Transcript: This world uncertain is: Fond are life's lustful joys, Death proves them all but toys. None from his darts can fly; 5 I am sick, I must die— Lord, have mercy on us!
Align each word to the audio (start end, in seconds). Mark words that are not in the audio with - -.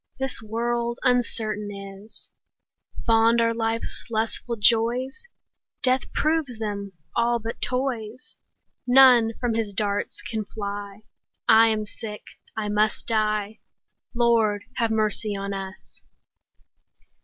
This 0.17 0.41
world 0.41 0.97
uncertain 1.03 1.69
is: 1.71 2.31
Fond 3.05 3.39
are 3.39 3.53
life's 3.53 4.07
lustful 4.09 4.55
joys, 4.55 5.27
Death 5.83 6.11
proves 6.11 6.57
them 6.57 6.93
all 7.15 7.37
but 7.37 7.61
toys. 7.61 8.35
None 8.87 9.33
from 9.39 9.53
his 9.53 9.73
darts 9.73 10.23
can 10.23 10.43
fly; 10.45 11.01
5 11.01 11.03
I 11.49 11.67
am 11.67 11.85
sick, 11.85 12.23
I 12.57 12.67
must 12.67 13.05
die— 13.05 13.59
Lord, 14.15 14.63
have 14.77 14.89
mercy 14.89 15.35
on 15.35 15.53
us! 15.53 16.03